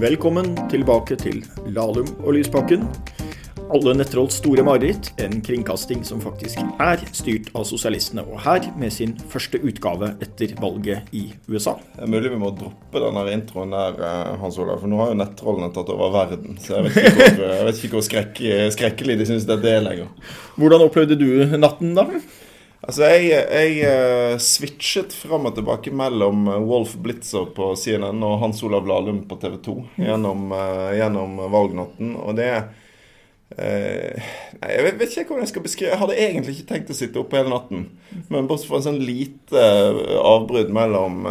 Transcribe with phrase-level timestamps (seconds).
[0.00, 2.86] Velkommen tilbake til Lahlum og Lysbakken.
[3.76, 8.88] Alle Nettrolls store mareritt, en kringkasting som faktisk er styrt av sosialistene, og her med
[8.96, 11.76] sin første utgave etter valget i USA.
[11.98, 15.12] Det er mulig vi må droppe denne introen der, eh, Hans Olav, for nå har
[15.12, 16.56] jo nettrollene tatt over verden.
[16.56, 18.44] Så jeg vet ikke hvor, vet ikke hvor skrekk,
[18.80, 20.08] skrekkelig de syns det er lenger.
[20.56, 21.28] Hvordan opplevde du
[21.60, 22.08] natten, da?
[22.80, 28.38] Altså, jeg, jeg uh, switchet fram og tilbake mellom eh, Wolf Blitzer på CNN og
[28.40, 32.14] Hans Olav Lahlum på TV 2 gjennom, uh, gjennom valgnatten.
[32.16, 34.32] Og det uh,
[34.64, 37.36] Jeg vet, ikke hvordan jeg skal beskrive Jeg hadde egentlig ikke tenkt å sitte oppe
[37.36, 37.84] hele natten.
[38.32, 39.66] Men bortsett fra en sånn lite
[40.24, 41.26] avbrudd mellom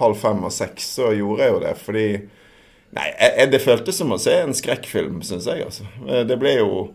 [0.00, 1.76] halv fem og seks, så gjorde jeg jo det.
[1.84, 2.08] Fordi
[2.96, 5.60] Nei, jeg, det føltes som å se en skrekkfilm, syns jeg.
[5.66, 5.84] altså.
[6.26, 6.86] Det ble jo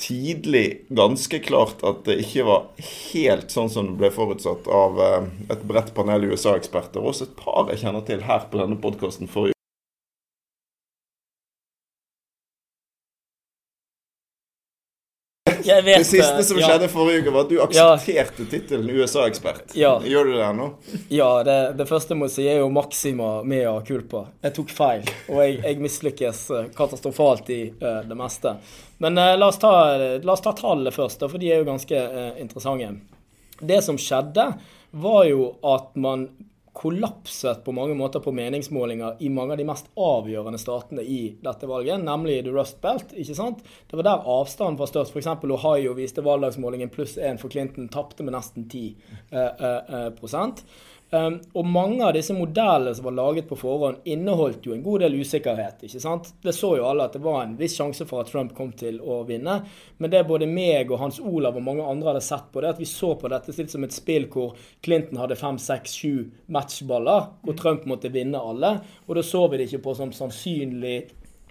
[0.00, 2.66] tidlig ganske klart at det ikke var
[3.12, 7.38] helt sånn som det ble forutsatt av eh, et bredt panel USA-eksperter, og også et
[7.38, 9.59] par jeg kjenner til her på denne podkasten forrige
[15.64, 16.68] det siste som ja.
[16.68, 18.48] skjedde forrige uke, var at du aksepterte ja.
[18.50, 19.74] tittelen USA-ekspert.
[19.78, 19.92] Ja.
[20.04, 20.68] Gjør du det ennå?
[21.08, 24.26] Ja, det, det, første jeg må si, er jo maxima mea culpa.
[24.44, 28.56] Jeg tok feil, og jeg, jeg mislykkes eh, katastrofalt i uh, det meste.
[29.02, 32.04] Men uh, la, oss ta, la, oss ta, tallene først, for de er jo ganske
[32.12, 32.92] uh, interessante.
[33.60, 34.52] Det som skjedde,
[34.90, 36.28] var jo at man
[36.72, 41.66] kollapset på mange måter på meningsmålinger i mange av de mest avgjørende statene i dette
[41.66, 43.12] valget, nemlig The Rust Belt.
[43.12, 43.64] ikke sant?
[43.90, 45.16] Det var der avstanden var størst.
[45.16, 45.26] F.eks.
[45.26, 48.84] Ohio viste valgdagsmålingen pluss én for Clinton, tapte med nesten 10
[49.32, 50.08] eh, eh, eh.
[51.10, 55.02] Um, og mange av disse modellene som var laget på forhånd, inneholdt jo en god
[55.02, 55.82] del usikkerhet.
[55.82, 56.30] ikke sant?
[56.42, 59.00] Det så jo alle at det var en viss sjanse for at Trump kom til
[59.02, 59.56] å vinne.
[59.98, 62.82] Men det både meg og Hans Olav og mange andre hadde sett på, det at
[62.82, 64.54] vi så på dette litt som et spill hvor
[64.86, 68.76] Clinton hadde fem, seks, sju matchballer, hvor Trump måtte vinne alle.
[69.08, 71.00] Og da så vi det ikke på som sannsynlig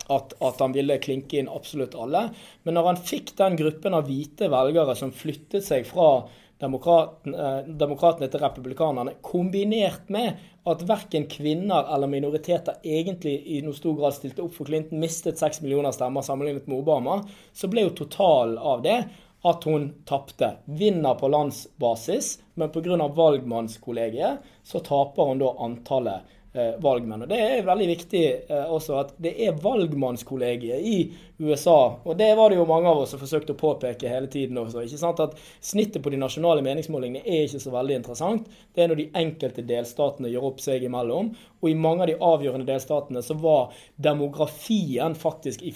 [0.08, 2.30] at, at, han ville klinke inn absolutt alle.
[2.64, 6.30] Men når han fikk den gruppen av hvite velgere som flyttet seg fra
[6.60, 13.78] demokratene, eh, demokratene til republikanerne, kombinert med at verken kvinner eller minoriteter egentlig i noe
[13.78, 17.22] stor grad stilte opp for Clinton, mistet seks millioner stemmer sammenlignet med Obama,
[17.54, 19.00] så ble jo totalen av det
[19.48, 20.58] at hun tapte.
[20.66, 23.08] Vinner på landsbasis, men pga.
[23.08, 26.36] valgmannskollegiet så taper hun da antallet
[26.82, 27.22] valgmenn.
[27.24, 30.96] Og Det er veldig viktig eh, også at det er valgmannskollegiet i
[31.40, 32.00] USA.
[32.04, 34.82] Og det var det jo mange av oss som forsøkte å påpeke hele tiden også.
[34.84, 38.50] ikke sant, at Snittet på de nasjonale meningsmålingene er ikke så veldig interessant.
[38.74, 41.34] Det er når de enkelte delstatene gjør opp seg imellom.
[41.62, 45.74] Og i mange av de avgjørende delstatene så var demografien faktisk i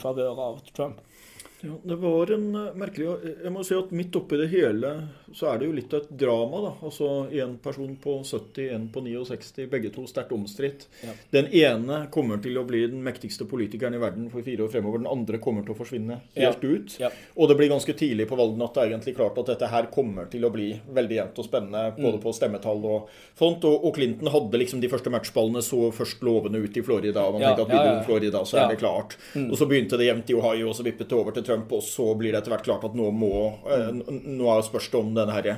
[0.00, 1.02] favør av Trump.
[1.64, 3.08] Ja, Det var en uh, merkelig
[3.44, 4.90] Jeg må si at midt oppi det hele
[5.34, 6.60] så er det jo litt av et drama.
[6.62, 7.08] da, altså
[7.42, 10.86] En person på 70, en på 69, begge to sterkt omstridt.
[11.02, 11.14] Ja.
[11.34, 15.02] Den ene kommer til å bli den mektigste politikeren i verden for fire år fremover.
[15.02, 16.70] Den andre kommer til å forsvinne helt ja.
[16.70, 16.96] ut.
[17.02, 17.10] Ja.
[17.34, 20.52] Og det blir ganske tidlig på valgnatt egentlig klart at dette her kommer til å
[20.54, 22.22] bli veldig jevnt og spennende både mm.
[22.22, 23.66] på stemmetall og font.
[23.66, 27.26] Og, og, Clinton hadde liksom de første matchballene så først lovende ut i Florida.
[27.34, 29.18] Man tenkte at vi Florida, så er det klart.
[29.34, 29.50] Mm.
[29.50, 31.72] Og så begynte det jevnt i Ohio, og så vippet det over til Trump Trump,
[31.72, 33.34] og så blir det etter hvert klart at nå må
[33.70, 35.54] eh, Nå spørs det om denne herre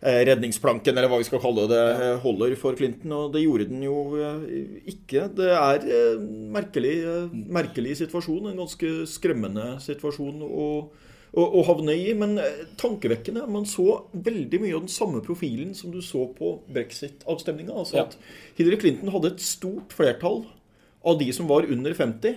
[0.00, 3.14] eh, redningsplanken, eller hva vi skal kalle det, eh, holder for Clinton.
[3.16, 3.96] Og det gjorde den jo
[4.84, 5.28] ikke.
[5.36, 6.96] Det er en merkelig,
[7.32, 8.50] merkelig situasjon.
[8.52, 10.68] En ganske skremmende situasjon å,
[11.32, 12.10] å, å havne i.
[12.18, 12.36] Men
[12.80, 13.46] tankevekkende.
[13.52, 17.72] Man så veldig mye av den samme profilen som du så på brexit-avstemninga.
[17.72, 18.20] Altså at
[18.58, 20.44] Hillary Clinton hadde et stort flertall
[21.06, 22.36] av de som var under 50.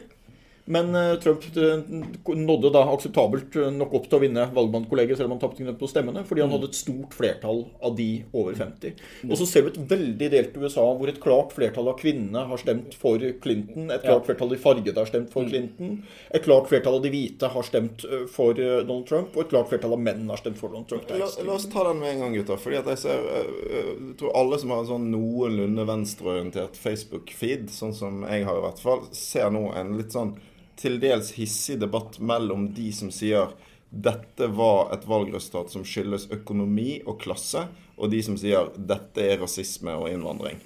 [0.70, 5.32] Men eh, Trump eh, nådde da akseptabelt eh, nok opp til å vinne valgmannskollegiet, selv
[5.32, 6.56] om han tapte på stemmene, fordi han mm.
[6.56, 9.00] hadde et stort flertall av de over 50.
[9.26, 12.62] Og så ser vi et veldig delt USA, hvor et klart flertall av kvinnene har
[12.62, 15.50] stemt for Clinton, et klart flertall av de fargede har stemt for mm.
[15.50, 15.96] Clinton,
[16.38, 19.98] et klart flertall av de hvite har stemt for Donald Trump, og et klart flertall
[19.98, 21.10] av menn har stemt for Donald Trump.
[21.10, 22.62] La, la, oss ta den med en gang, gutter.
[22.62, 27.98] fordi at jeg ser jeg tror alle som har en sånn noenlunde venstreorientert Facebook-feed, sånn
[27.98, 30.38] som jeg har i hvert fall, ser nå en litt sånn
[30.80, 33.52] til dels hissig debatt mellom de som sier
[33.90, 37.66] dette var et valgresultat som skyldes økonomi og klasse,
[37.98, 40.60] og de som sier dette er rasisme og innvandring.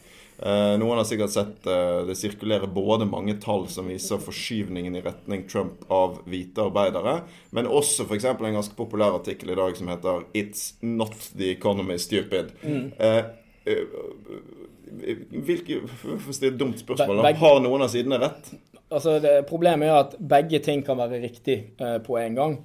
[0.43, 5.03] Eh, noen har sikkert sett eh, det sirkulerer både mange tall som viser forskyvningen i
[5.05, 7.19] retning Trump av hvite arbeidere,
[7.55, 8.27] men også f.eks.
[8.33, 12.51] en ganske populær artikkel i dag som heter 'It's not the economy stupid'.
[12.63, 12.91] Mm.
[12.99, 13.23] Eh,
[13.65, 13.85] eh
[14.93, 18.53] hvilke, for å et dumt spørsmål, har noen av sidene rett?
[18.93, 22.57] Altså det, problemet er at begge ting kan være riktig eh, på en gang.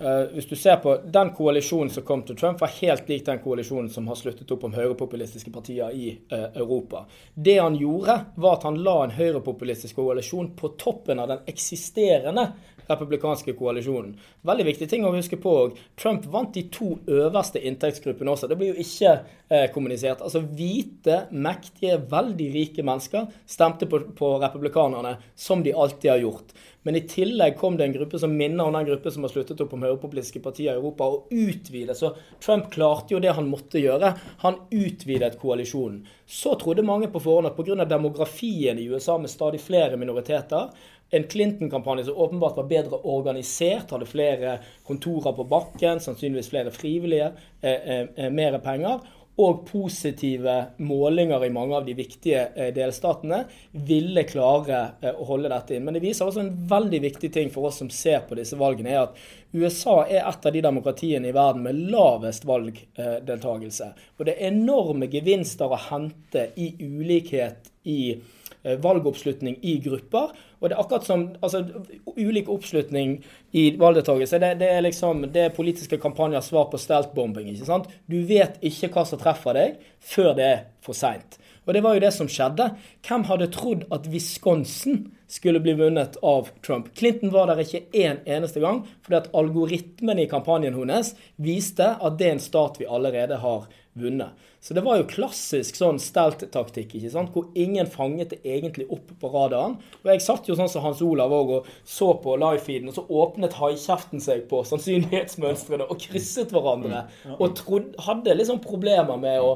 [0.00, 3.40] Eh, hvis du ser på Den koalisjonen som kom til Trump, var helt lik den
[3.40, 7.06] koalisjonen som har sluttet opp om høyrepopulistiske partier i eh, Europa.
[7.34, 12.50] Det han gjorde, var at han la en høyrepopulistisk koalisjon på toppen av den eksisterende
[12.88, 14.14] republikanske koalisjonen.
[14.46, 15.54] Veldig viktig ting å huske på.
[16.00, 18.50] Trump vant de to øverste inntektsgruppene også.
[18.50, 19.12] Det blir jo ikke
[19.48, 20.22] eh, kommunisert.
[20.22, 26.56] Altså Hvite, mektige, veldig rike mennesker stemte på, på republikanerne, som de alltid har gjort.
[26.86, 29.58] Men i tillegg kom det en gruppe som minner om den gruppe som har sluttet
[29.64, 31.96] opp om høyrepopulistiske partier i Europa, og utvidet.
[31.98, 34.12] Så Trump klarte jo det han måtte gjøre.
[34.44, 36.04] Han utvidet koalisjonen.
[36.30, 37.84] Så trodde mange på forhånd at pga.
[37.90, 40.70] demografien i USA med stadig flere minoriteter,
[41.10, 44.56] en Clinton-kampanje som åpenbart var bedre organisert, hadde flere
[44.86, 47.30] kontorer på bakken, sannsynligvis flere frivillige,
[47.60, 49.04] eh, eh, eh, mer penger,
[49.36, 53.42] og positive målinger i mange av de viktige eh, delstatene,
[53.86, 55.84] ville klare eh, å holde dette inn.
[55.84, 58.94] Men det viser også en veldig viktig ting for oss som ser på disse valgene,
[58.94, 59.20] er at
[59.56, 63.92] USA er et av de demokratiene i verden med lavest valgdeltakelse.
[64.18, 68.00] Og det er enorme gevinster å hente i ulikhet i
[68.66, 70.32] Eh, valgoppslutning i grupper.
[70.58, 71.60] Og det er akkurat som altså,
[72.16, 73.20] ulik oppslutning
[73.52, 74.40] i valgdeltakelse.
[74.42, 77.52] Det, det, er liksom det er politiske kampanjer svar på steltbombing.
[77.52, 77.86] ikke sant?
[78.10, 81.38] Du vet ikke hva som treffer deg, før det er for seint.
[81.62, 82.72] Og det var jo det som skjedde.
[83.06, 86.92] Hvem hadde trodd at Wisconsin skulle bli vunnet av Trump?
[86.94, 92.20] Clinton var der ikke én eneste gang, fordi at algoritmen i kampanjen hennes viste at
[92.20, 94.28] det er en stat vi allerede har vunnet.
[94.60, 97.30] Så det var jo klassisk sånn stelt-taktikk, ikke sant?
[97.30, 99.76] hvor ingen fanget det egentlig opp på radaren.
[100.02, 103.04] Og jeg satt jo sånn som Hans Olav òg og så på live-feeden, og så
[103.06, 107.04] åpnet haikjeften seg på sannsynlighetsmønstrene og krysset hverandre.
[107.22, 107.36] Mm.
[107.38, 109.52] Og trodde, hadde liksom problemer med å,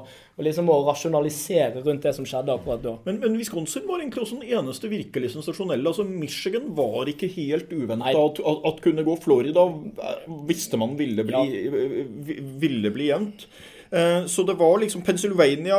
[0.46, 2.94] liksom å, rasjonalisere rundt det som skjedde akkurat da.
[3.08, 5.88] Men, men Wisconsin var egentlig også den eneste virkelig sensasjonelle.
[5.88, 9.16] Altså Michigan var ikke helt uventa at, at, kunne gå.
[9.20, 9.66] Florida
[10.48, 12.40] visste man ville bli, ja.
[12.60, 13.46] ville bli jevnt.
[13.90, 15.78] Eh, så det var liksom Pennsylvania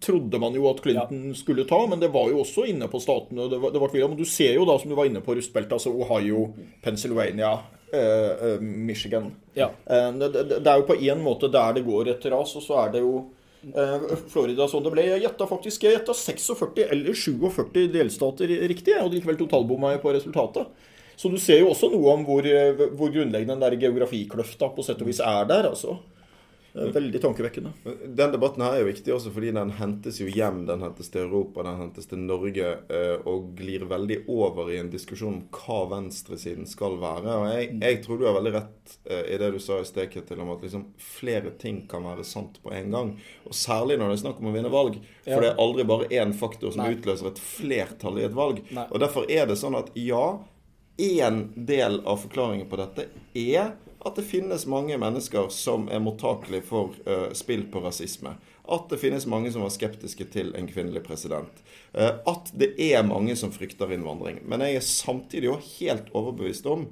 [0.00, 1.34] trodde man jo at Clinton ja.
[1.34, 3.48] skulle ta, men det var jo også inne på statene.
[3.48, 5.72] Det var, det var men du ser jo da, som du var inne på rustbeltet,
[5.72, 6.48] altså Ohio,
[6.82, 7.58] Pennsylvania,
[7.92, 9.30] eh, eh Michigan.
[9.54, 9.70] Ja.
[9.86, 12.66] Eh, det, det, det, er jo på én måte der det går et ras, og
[12.66, 13.41] så er det jo eh,
[14.32, 15.04] Florida sånn det ble.
[15.06, 20.88] Jeg gjetta faktisk jeg gjetta 46 eller 47 delstater riktig, og likevel totalbomma på resultatet.
[21.16, 22.46] Så du ser jo også noe om hvor,
[22.96, 25.68] hvor grunnleggende den der geografikløfta på sett og vis er der.
[25.70, 26.00] altså.
[26.72, 27.70] Veldig tankevekkende.
[28.06, 30.62] Den debatten her er jo viktig også fordi den hentes jo hjem.
[30.68, 34.88] Den hentes til Europa, den hentes til Norge eh, og glir veldig over i en
[34.92, 37.34] diskusjon om hva venstresiden skal være.
[37.34, 40.08] Og jeg, jeg tror du har veldig rett eh, i det du sa i sted,
[40.12, 43.12] Ketil, om at liksom flere ting kan være sant på en gang.
[43.44, 44.96] Og særlig når det er snakk om å vinne valg.
[45.26, 45.42] For ja.
[45.44, 46.96] det er aldri bare én faktor som Nei.
[46.96, 48.64] utløser et flertall i et valg.
[48.72, 48.88] Nei.
[48.88, 50.24] Og derfor er det sånn at ja,
[51.02, 53.74] én del av forklaringen på dette er
[54.04, 58.34] at det finnes mange mennesker som er mottakelige for uh, spill på rasisme.
[58.62, 61.62] At det finnes mange som var skeptiske til en kvinnelig president.
[61.94, 64.42] Uh, at det er mange som frykter innvandring.
[64.42, 66.88] Men jeg er samtidig jo helt overbevist om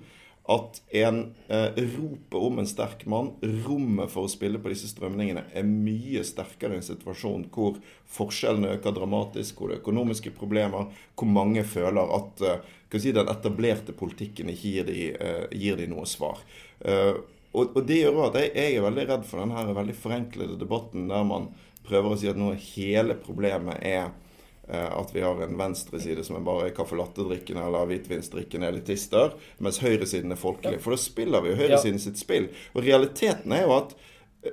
[0.51, 1.21] at en
[1.51, 3.33] uh, ropet om en sterk mann,
[3.67, 7.79] rommet for å spille på disse strømningene, er mye sterkere i en situasjon hvor
[8.11, 13.29] forskjellene øker dramatisk, hvor det er økonomiske problemer, hvor mange føler at eh, si, den
[13.31, 16.41] etablerte politikken ikke gir de, eh, gir de noe svar.
[16.83, 17.21] Uh,
[17.53, 21.09] og, og, det gjør at jeg, jeg, er veldig redd for denne veldig forenklede debatten
[21.11, 21.51] der man
[21.87, 26.39] prøver å si at nå hele problemet er uh, at vi har en venstreside som
[26.39, 30.83] er bare caffè latte-drikkende eller hvitvinsdrikkende elitister, mens høyresiden er folkelig.
[30.83, 32.51] For da spiller vi jo høyresiden sitt spill.
[32.75, 33.99] Og realiteten er jo at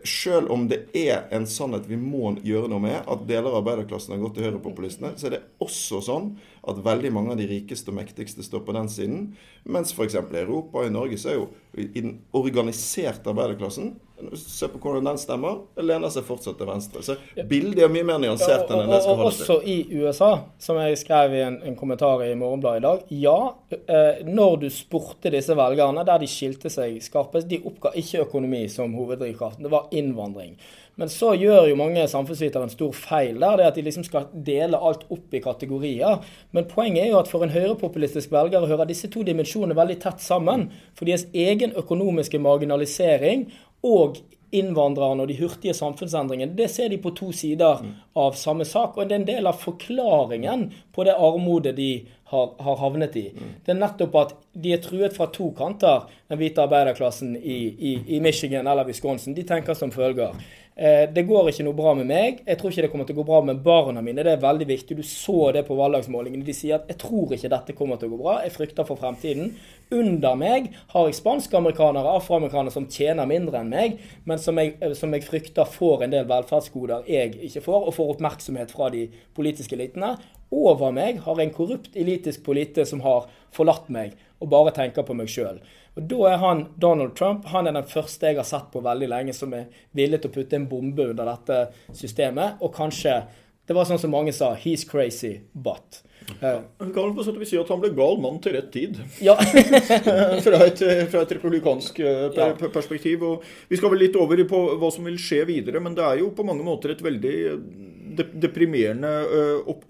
[0.04, 4.16] selv om det er en sannhet vi må gjøre noe med, at deler av arbeiderklassen
[4.16, 6.34] har gått til høyrepopulistene, så er det også sånn
[6.68, 9.22] at veldig mange av de rikeste og mektigste står på den siden.
[9.64, 10.18] Mens f.eks.
[10.18, 11.48] i Europa og i Norge så er jo
[11.78, 13.96] i den organiserte arbeiderklassen
[14.36, 15.62] Se på hvordan den stemmer.
[15.78, 17.04] Det lener seg fortsatt til venstre.
[17.06, 17.16] Så
[17.50, 19.44] bildet er mye mer nyansert enn det skal holde til.
[19.46, 20.32] Også i USA,
[20.62, 23.14] som jeg skrev i en, en kommentar i Morgenbladet i dag.
[23.28, 23.38] Ja,
[23.78, 28.66] eh, når du spurte disse velgerne, der de skilte seg skarpest, de oppga ikke økonomi
[28.72, 29.68] som hoveddrivkraften.
[29.68, 30.58] Det var innvandring.
[30.98, 34.32] Men så gjør jo mange samfunnsvitere en stor feil der, det at de liksom skal
[34.34, 36.24] dele alt opp i kategorier.
[36.58, 40.26] Men poenget er jo at for en høyrepopulistisk velger hører disse to dimensjonene veldig tett
[40.26, 40.72] sammen.
[40.98, 43.46] For deres egen økonomiske marginalisering
[43.86, 44.18] og
[44.56, 47.82] innvandrerne og de hurtige samfunnsendringene, det ser de på to sider
[48.18, 48.96] av samme sak.
[48.96, 51.90] Og det er en del av forklaringen på det armodet de
[52.32, 53.26] har, har havnet i.
[53.66, 57.60] Det er nettopp at de er truet fra to kanter, den hvite arbeiderklassen i,
[57.92, 59.36] i, i Michigan eller Wisconsin.
[59.36, 60.36] De tenker som følger.
[60.78, 62.44] Eh, det går ikke noe bra med meg.
[62.46, 64.22] Jeg tror ikke det kommer til å gå bra med barna mine.
[64.22, 64.98] Det er veldig viktig.
[65.00, 66.46] Du så det på valgdagsmålingene.
[66.46, 68.36] De sier at jeg tror ikke dette kommer til å gå bra.
[68.46, 69.56] Jeg frykter for fremtiden.
[69.98, 73.98] Under meg har jeg spansk-amerikanere, afroamerikanere som tjener mindre enn meg,
[74.30, 77.98] men som jeg, eh, som jeg, frykter får en del velferdsgoder jeg ikke får, og
[77.98, 80.14] får oppmerksomhet fra de politiske elitene.
[80.54, 85.16] Over meg har en korrupt elitisk polite som har forlatt meg og bare tenker på
[85.18, 85.60] meg sjøl.
[85.98, 89.10] Og Da er han Donald Trump han er den første jeg har sett på veldig
[89.10, 91.62] lenge som er villig til å putte en bombe under dette
[91.98, 92.62] systemet.
[92.62, 93.24] Og kanskje
[93.68, 96.04] Det var sånn som mange sa He's crazy, but.
[96.40, 96.62] Uh,
[96.96, 98.96] kan på sett og vis si at han ble gal mann til rett tid.
[99.20, 99.36] Ja.
[100.46, 100.80] fra, et,
[101.12, 102.70] fra, et, republikansk eh, per, ja.
[102.72, 103.26] perspektiv.
[103.28, 106.22] Og vi skal vel litt over på hva som vil skje videre, men det er
[106.22, 109.12] jo på mange måter et veldig eh, deprimerende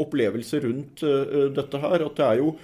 [0.01, 1.05] opplevelse rundt
[1.53, 2.07] dette her.
[2.09, 2.55] At det er jo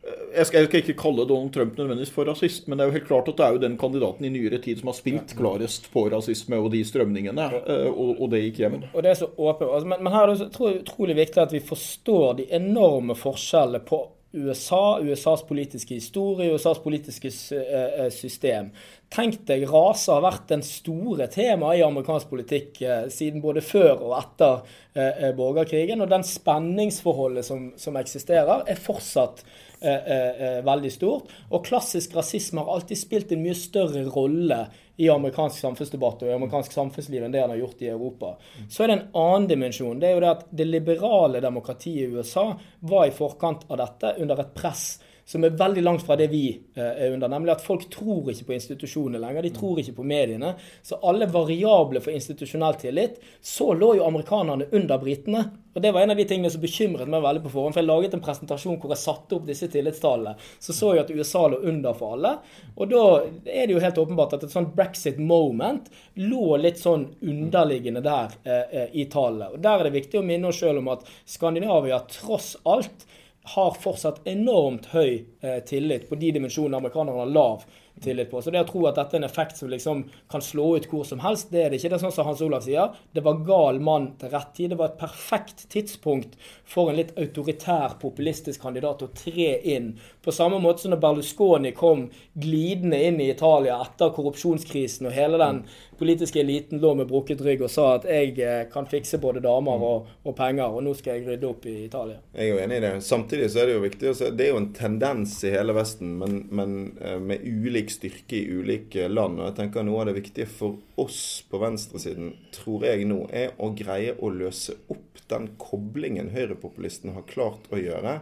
[0.00, 2.96] jeg skal, jeg skal, ikke kalle Donald Trump nødvendigvis for rasist, men det er jo
[2.96, 5.90] helt klart at det er jo den kandidaten i nyere tid som har spilt klarest
[5.92, 8.78] på rasisme og de strømningene, eh, og, og det gikk hjem.
[8.94, 9.68] Og det er så åpent.
[9.68, 13.84] Altså, men, men, her er det så, utrolig viktig at vi forstår de enorme forskjellene
[13.84, 18.70] på USA, USAs politiske historie, USAs politiske eh, eh, system.
[19.12, 22.78] Tenk deg, rase har vært den store temaet i amerikansk politikk
[23.10, 25.98] siden både før og etter borgerkrigen.
[26.04, 29.42] Og den spenningsforholdet som, som eksisterer, er fortsatt
[29.80, 31.32] veldig stort.
[31.50, 34.64] Og klassisk rasisme har alltid spilt en mye større rolle
[35.00, 38.34] i amerikansk samfunnsdebatt og i amerikansk samfunnsliv enn det han har gjort i Europa.
[38.68, 40.00] Så er det en annen dimensjon.
[40.00, 42.50] Det er jo det at det liberale demokratiet i USA
[42.84, 44.90] var i forkant av dette under et press
[45.30, 47.28] som er veldig langt fra det vi eh, er under.
[47.30, 49.44] Nemlig at folk tror ikke på institusjonene lenger.
[49.46, 50.56] De tror ikke på mediene.
[50.82, 55.44] Så alle variabler for institusjonell tillit Så lå jo amerikanerne under britene.
[55.74, 57.76] Og Det var en av de tingene som bekymret meg veldig på forhånd.
[57.76, 60.34] For jeg laget en presentasjon hvor jeg satte opp disse tillitstallene.
[60.58, 62.34] Så så jeg at USA lå under for alle.
[62.74, 65.86] Og da er det jo helt åpenbart at et sånt brexit moment
[66.18, 69.54] lå litt sånn underliggende der eh, eh i tallet.
[69.54, 73.06] Og Der er det viktig å minne oss sjøl om at Skandinavia tross alt
[73.42, 77.62] har fortsatt enormt høy eh, tillit på de dimensjonene amerikanerne har lav
[78.00, 78.42] tillit på.
[78.42, 81.04] Så det å tro at dette er en effekt som liksom kan slå ut hvor
[81.08, 81.90] som helst, det er det ikke.
[81.92, 82.94] Det er sånn som Hans Olav sier.
[83.12, 84.72] Det var gal mann til rett tid.
[84.72, 86.36] Det var et perfekt tidspunkt
[86.68, 89.92] for en litt autoritær, populistisk kandidat å tre inn.
[90.24, 92.02] På samme måte som når Berlusconi kom
[92.34, 95.62] glidende inn i Italia etter korrupsjonskrisen og hele den
[95.96, 99.80] politiske eliten lå med brukket rygg og sa at jeg eh, kan fikse både damer
[99.80, 99.86] mm.
[99.88, 102.18] og, og, penger, og nå skal jeg rydde opp i Italia.
[102.34, 102.92] Jeg er jo enig i det.
[103.06, 105.76] Samtidig så er det jo viktig å se Det er jo en tendens i hele
[105.76, 109.40] Vesten, men, men eh, med ulik styrke i ulike land.
[109.40, 113.56] Og jeg tenker noe av det viktige for oss på venstresiden, tror jeg nå, er
[113.56, 118.18] å greie å løse opp den koblingen høyrepopulistene har klart å gjøre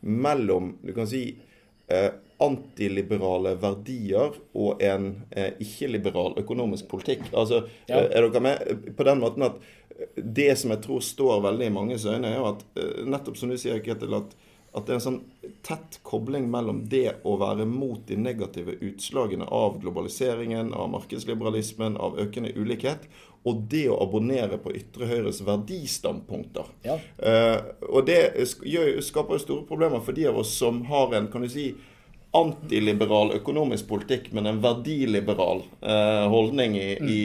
[0.00, 1.24] mellom du kan si
[1.90, 7.26] eh, antiliberale verdier og en eh, ikke-liberal økonomisk politikk.
[7.34, 8.00] Altså, ja.
[8.00, 9.58] Eh, er dere med på den måten at
[9.92, 13.36] eh, det som jeg tror står veldig i manges øyne, er jo at eh, nettopp
[13.36, 14.32] som du sier, Ketil, at,
[14.70, 15.20] at det er en sånn
[15.66, 22.20] tett kobling mellom det å være mot de negative utslagene av globaliseringen, av markedsliberalismen, av
[22.22, 23.08] økende ulikhet,
[23.48, 26.68] og det å abonnere på ytre høyres verdistandpunkter.
[26.86, 26.98] Ja.
[27.18, 31.42] Uh, og det skaper jo store problemer for de av oss som har en kan
[31.42, 31.72] du si,
[32.32, 37.08] antiliberal økonomisk politikk, men en verdiliberal eh, holdning i, mm.
[37.10, 37.22] i,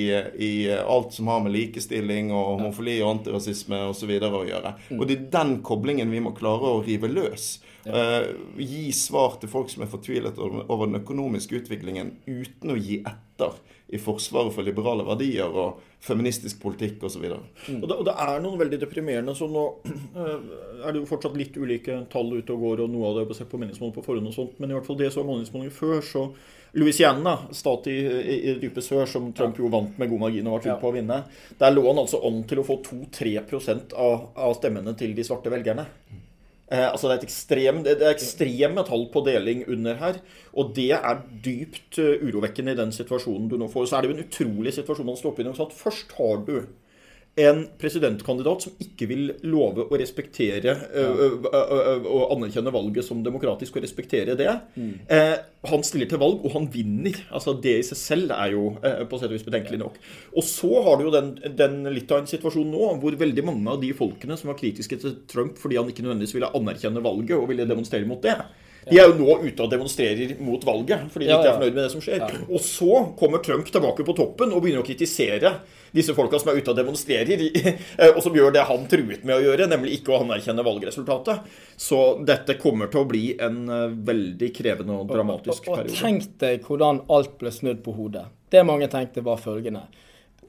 [0.47, 4.15] i, alt som har med likestilling og homofili og antirasisme osv.
[4.17, 4.73] å gjøre.
[4.89, 4.97] Mm.
[4.97, 7.59] Og det er den koblingen vi må klare å rive løs.
[7.85, 13.03] Eh, gi svar til folk som er fortvilet over den økonomiske utviklingen, uten å gi
[13.05, 13.53] etter
[13.87, 17.25] i forsvaret for liberale verdier og feministisk politikk osv.
[17.25, 17.83] Mm.
[17.83, 20.19] Og, det, og det er noen veldig deprimerende så Nå uh,
[20.85, 23.31] er det jo fortsatt litt ulike tall ute og går, og noe av det er
[23.31, 25.75] basert på meningsmålinger på forhånd og sånt, men i hvert fall det som var meningsmålinger
[25.77, 26.27] før, så
[26.75, 30.57] Louisiana, stat i, i, i dype sør, som Trump jo vant med god margin og
[30.57, 30.79] var ja.
[30.81, 31.21] på å vinne,
[31.61, 35.53] der lå han altså om til å få 2-3% av, av stemmene til de svarte
[35.53, 35.85] velgerne.
[36.65, 40.21] Eh, altså det er, ekstrem, det er ekstreme tall på deling under her.
[40.57, 43.89] Og det er dypt uh, urovekkende i den situasjonen du nå får.
[43.89, 45.75] Så er det jo en utrolig situasjon man står oppe i.
[45.77, 46.55] Først har du
[47.35, 54.37] en presidentkandidat som ikke vil love å respektere og anerkjenne valget som demokratisk og respektere
[54.39, 54.53] det.
[54.79, 54.93] Mm.
[55.11, 55.35] Eh,
[55.67, 57.17] han stiller til valg, og han vinner.
[57.35, 59.99] Altså Det i seg selv er jo eh, på sett og vis betenkelig nok.
[60.35, 63.73] Og så har du jo den, den, litt av en situasjon nå hvor veldig mange
[63.73, 67.35] av de folkene som var kritiske til Trump fordi han ikke nødvendigvis ville anerkjenne valget
[67.35, 68.37] og ville demonstrere mot det,
[68.89, 71.81] de er jo nå ute og demonstrerer mot valget fordi de ikke er fornøyd med
[71.83, 72.25] det som skjer.
[72.45, 75.55] Og så kommer Trump tilbake på toppen og begynner å kritisere
[75.95, 79.37] disse folka som er ute og demonstrerer, eh, og som gjør det han truet med
[79.37, 81.53] å gjøre, nemlig ikke å anerkjenne valgresultatet.
[81.79, 85.87] Så dette kommer til å bli en eh, veldig krevende og dramatisk periode.
[85.87, 88.27] Og, og, og tenk deg hvordan alt ble snudd på hodet.
[88.51, 89.87] Det mange tenkte var følgende.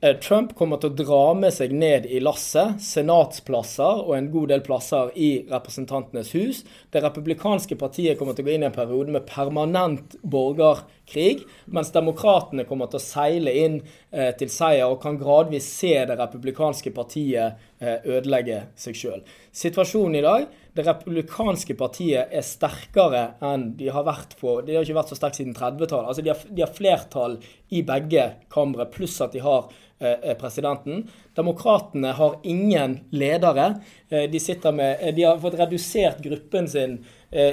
[0.01, 4.51] Eh, Trump kommer til å dra med seg ned i lasset senatsplasser og en god
[4.53, 6.61] del plasser i Representantenes hus.
[6.93, 11.95] Det republikanske partiet kommer til å gå inn i en periode med permanent borgerkrig, mens
[11.95, 13.81] demokratene kommer til å seile inn
[14.13, 19.25] eh, til seier og kan gradvis se det republikanske partiet eh, ødelegge seg sjøl.
[19.57, 24.85] Situasjonen i dag det republikanske partiet er sterkere enn de har vært på De har
[24.85, 26.11] ikke vært så sterke siden 30-tallet.
[26.13, 27.39] Altså de, de, har flertall
[27.73, 31.09] i begge kamre, pluss at de har Eh, presidenten.
[31.35, 33.81] Demokratene har ingen ledere.
[34.09, 36.99] Eh, de, med, eh, de har fått redusert gruppen sin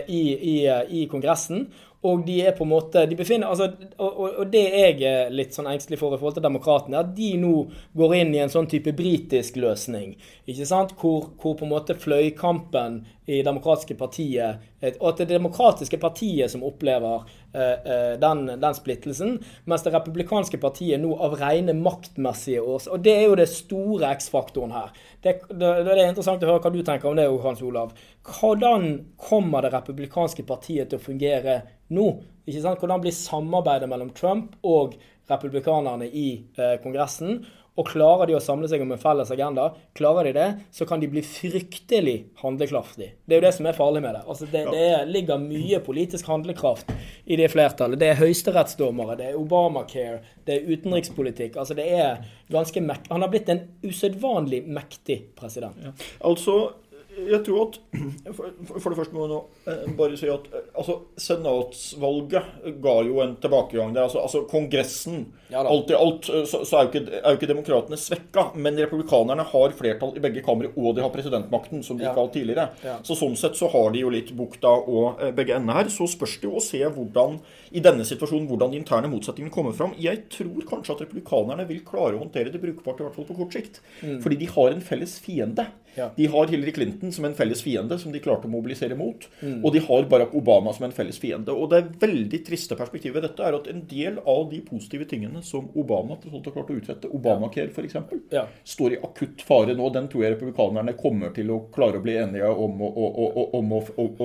[0.07, 1.65] i, i, i Kongressen.
[2.03, 5.29] Og de er på en måte de befinner, altså, og, og, og, det jeg er
[5.31, 7.53] litt sånn engstelig for i forhold til demokratene, at de nå
[7.95, 10.17] går inn i en sånn type britisk løsning.
[10.43, 10.91] ikke sant?
[10.99, 14.59] Hvor, hvor på en måte fløykampen i demokratiske partiet
[14.99, 19.35] Og at det demokratiske partiet som opplever den, den, splittelsen,
[19.69, 24.09] mens det republikanske partiet nå av rene maktmessige årsaker Og det er jo det store
[24.17, 24.89] X-faktoren her.
[25.21, 27.93] Det, det, det, er interessant å høre hva du tenker om det, Hans Olav.
[28.25, 28.87] Hvordan
[29.21, 31.59] kommer det republikanske partiet til å fungere
[31.93, 32.07] nå?
[32.47, 32.81] Ikke sant?
[32.81, 34.97] Hvordan blir samarbeidet mellom Trump og
[35.29, 37.43] republikanerne i eh, Kongressen?
[37.73, 41.01] Og klarer de å samle seg om en felles agenda, klarer de det, så kan
[41.01, 43.15] de bli fryktelig handlekraftige.
[43.25, 44.21] Det er jo det som er farlig med det.
[44.29, 46.93] Altså det, det er, ligger mye politisk handlekraft
[47.25, 47.97] i det flertallet.
[48.01, 51.57] Det er høyesterettsdommere, det er Obamacare, det er utenrikspolitikk.
[51.57, 52.21] Altså det er
[52.53, 53.09] ganske mekt...
[53.09, 55.81] Han har blitt en usedvanlig mektig president.
[55.81, 55.95] Ja.
[56.29, 56.59] Altså,
[57.13, 57.77] jeg tror at
[58.33, 63.35] For det første må jeg eh, bare si at eh, altså, senatsvalget ga jo en
[63.41, 64.07] tilbakegang der.
[64.07, 67.39] Altså, altså Kongressen ja, Alt i alt eh, så, så er, jo ikke, er jo
[67.39, 68.47] ikke demokratene svekka.
[68.57, 72.25] Men republikanerne har flertall i begge kamre, og de har presidentmakten, som de ikke ja.
[72.25, 72.67] har tidligere.
[72.85, 72.97] Ja.
[73.05, 75.91] Så sånn sett så har de jo litt bukta og begge endene her.
[75.93, 77.39] Så spørs det jo å se hvordan
[77.73, 79.95] i denne situasjonen hvordan de interne motsetningene kommer fram.
[80.01, 83.37] Jeg tror kanskje at republikanerne vil klare å håndtere det brukbart, i hvert fall på
[83.37, 83.81] kort sikt.
[84.01, 84.19] Mm.
[84.25, 85.69] Fordi de har en felles fiende.
[85.95, 86.09] Ja.
[86.15, 89.27] De har Hillary Clinton som en felles fiende som de klarte å mobilisere mot.
[89.41, 89.59] Mm.
[89.61, 91.53] Og de har Barack Obama som en felles fiende.
[91.53, 95.43] Og det veldig triste perspektivet ved dette er at en del av de positive tingene
[95.45, 97.99] som Obama har klart å utrette, Obamacare f.eks.,
[98.33, 98.47] ja.
[98.63, 99.89] står i akutt fare nå.
[99.93, 102.91] Den tror jeg republikanerne kommer til å klare å bli enige om å,
[103.59, 103.83] om å,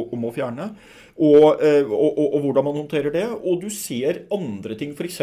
[0.09, 0.73] om å fjerne.
[1.19, 3.27] Og, eh, og, og, og, hvordan man håndterer det.
[3.43, 5.21] Og du ser andre ting, f.eks.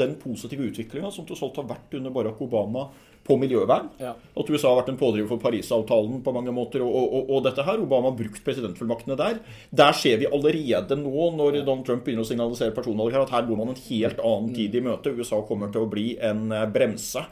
[0.00, 2.88] den positive utviklinga som tross alt har vært under Barack Obama
[3.26, 3.90] på miljøvern.
[4.00, 4.14] Ja.
[4.16, 6.84] At USA har vært en pådriver for Parisavtalen på mange måter.
[6.86, 9.40] Og, og, og, dette her, Obama har brukt presidentfullmaktene der.
[9.82, 13.48] Der ser vi allerede nå, når Donald Trump begynner å signalisere personvalg her, at her
[13.48, 15.14] går man en helt annen tid i møte.
[15.16, 17.26] USA kommer til å bli en eh, bremse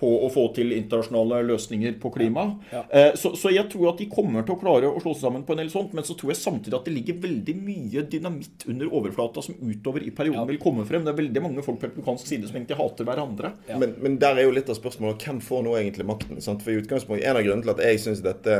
[0.00, 2.46] på å få til internasjonale løsninger på klima.
[2.70, 2.82] Ja.
[2.90, 3.00] Ja.
[3.00, 5.44] Eh, så, så, jeg tror at de kommer til å klare å slå seg sammen
[5.46, 8.66] på en del sånt, men så tror jeg samtidig at det ligger veldig mye dynamitt
[8.72, 10.48] under overflata som utover i perioden ja.
[10.48, 11.04] vil komme frem.
[11.04, 13.52] Det er veldig mange folk på republikansk side som egentlig hater hverandre.
[13.68, 16.40] Men, men, der er jo litt av spørsmålet hvem får nå egentlig makten?
[16.44, 16.64] Sant?
[16.64, 18.56] For i utgangspunktet, En av grunnene til at jeg syns dette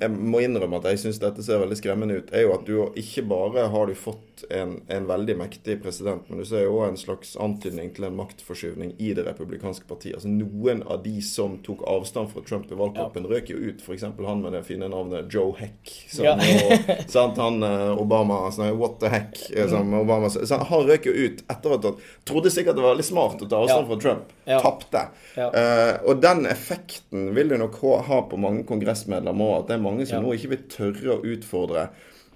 [0.00, 2.74] Jeg må innrømme at jeg syns dette ser veldig skremmende ut, er jo at du
[2.98, 6.90] ikke bare har du fått en, en veldig mektig president, men du ser jo òg
[6.90, 10.18] en slags antydning til en maktforskyvning i det republikanske partiet.
[10.18, 13.36] Altså noe noen av de som tok avstand fra Trump i valgkampen, ja.
[13.36, 13.82] røk jo ut.
[13.82, 14.02] F.eks.
[14.02, 15.92] han med det fine navnet Joe Heck.
[16.10, 16.34] Som, ja.
[16.36, 19.38] og, sant, han eh, Obama sånn, What the heck?
[19.50, 19.98] Eh, som mm.
[20.02, 21.98] Obama, så han røk jo ut etter at han
[22.28, 24.32] trodde sikkert det var veldig smart å ta avstand fra Trump.
[24.46, 24.60] Ja.
[24.62, 25.04] Tapte.
[25.38, 29.58] Uh, og den effekten vil du nok ha på mange kongressmedlemmer òg.
[29.62, 31.90] At det er mange som nå ikke vil tørre å utfordre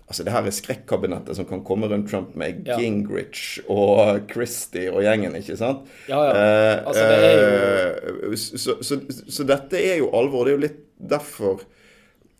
[0.06, 2.76] Altså Det her er skrekkabinettet som kan komme rundt Trump med ja.
[2.78, 5.88] Gingrich og Christie og gjengen, ikke sant?
[6.06, 6.34] Ja, ja.
[6.34, 8.28] Eh, altså, det er jo...
[8.30, 10.46] Eh, så, så, så, dette er jo alvor.
[10.46, 11.64] Det er jo litt derfor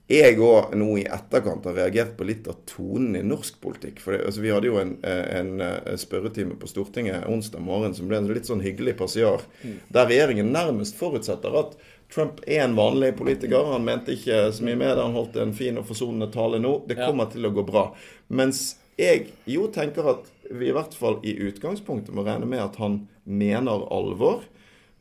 [0.07, 3.99] jeg òg nå i etterkant har reagert på litt av tonen i norsk politikk.
[4.05, 8.07] For det, altså, Vi hadde jo en, en, en, spørretime på Stortinget onsdag morgen som
[8.07, 9.81] ble en litt sånn hyggelig passiar, mm.
[9.97, 11.75] der regjeringen nærmest forutsetter at
[12.15, 13.73] Trump er en vanlig politiker.
[13.73, 15.03] Han mente ikke så mye med det.
[15.03, 16.79] Han holdt en fin og forsonende tale nå.
[16.89, 17.35] Det kommer ja.
[17.35, 17.87] til å gå bra.
[18.29, 22.79] Mens jeg jo tenker at vi i hvert fall i utgangspunktet må regne med at
[22.81, 24.45] han mener alvor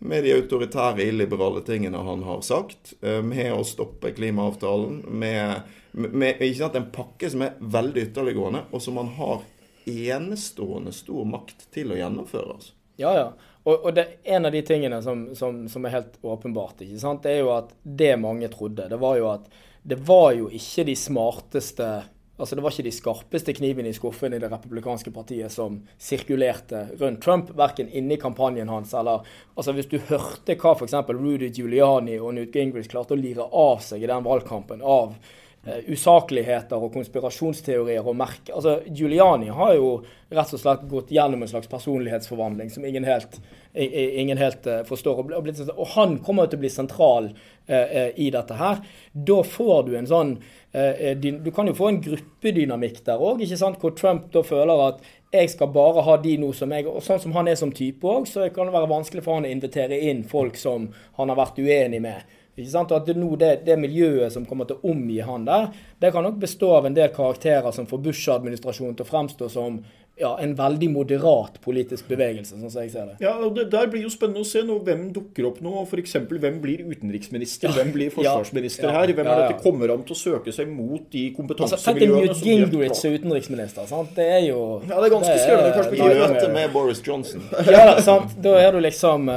[0.06, 6.42] med de autoritære, illiberale tingene han har sagt, eh, med å stoppe klimaavtalen, med, med
[6.42, 9.46] ikke sant, en pakke som er veldig ytterliggående, og som han har
[9.86, 12.58] enestående stor makt til å gjennomføre.
[12.58, 12.76] Altså.
[13.02, 13.28] Ja, ja.
[13.66, 17.40] Og, og det, en av de tingene som, som, som, er helt åpenbart, det er
[17.42, 19.48] jo at det mange trodde, det var jo at
[19.86, 21.88] det var jo ikke de smarteste
[22.36, 26.82] Altså Det var ikke de skarpeste knivene i skuffen i det republikanske partiet som sirkulerte
[27.00, 29.24] rundt Trump, verken inni kampanjen hans eller
[29.56, 30.98] altså Hvis du hørte hva f.eks.
[31.16, 35.16] Rudy Giuliani og Newt Gingrich klarte å lire av seg i den valgkampen av
[35.66, 38.54] usakligheter og konspirasjonsteorier og merke.
[38.54, 39.90] Altså, Giuliani har jo
[40.30, 43.40] rett og slett gått gjennom en slags personlighetsforvandling som ingen helt,
[43.74, 45.24] ingen helt forstår.
[45.24, 47.32] Og, og, han kommer til å bli sentral
[47.66, 48.84] i dette her.
[49.14, 50.36] Da får du en sånn
[51.18, 53.42] Du kan jo få en gruppedynamikk der òg,
[53.80, 57.22] hvor Trump da føler at jeg skal bare ha de nå som jeg Og sånn
[57.24, 59.98] som han er som type òg, så kan det være vanskelig for han å invitere
[60.12, 62.36] inn folk som han har vært uenig med.
[62.56, 66.14] Og at det, nå det, det miljøet som kommer til å omgi han der, det
[66.16, 69.82] kan nok bestå av en del karakterer som får Bush-administrasjonen til å fremstå som
[70.18, 73.16] ja, en veldig moderat politisk bevegelse, sånn som jeg ser det.
[73.26, 75.74] Ja, og det Der blir jo spennende å se nå hvem dukker opp nå.
[75.84, 76.16] F.eks.
[76.32, 77.74] hvem blir utenriksminister, ja.
[77.76, 78.94] hvem blir forsvarsminister ja.
[78.96, 79.12] her?
[79.12, 82.72] Hvem er dette kommer an til å søke seg mot de kompetansemiljøene altså, Tenk Newt
[82.72, 83.90] Gingrich som utenriksminister.
[83.90, 84.14] sant?
[84.16, 86.22] Det er jo Ja, det er ganske skremmende perspektiv.
[86.22, 87.44] Møte med Boris Johnson.
[87.76, 88.38] ja, sant?
[88.48, 89.28] Da er du liksom